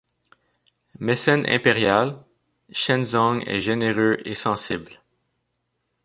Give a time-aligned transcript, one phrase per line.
[0.97, 2.17] Mécène impérial,
[2.71, 4.99] Shenzong est généreux et sensible.